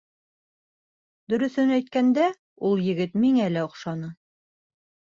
[1.33, 2.27] Дөрөҫөн әйткәндә,
[2.71, 4.15] ул егет миңә лә оҡшаны.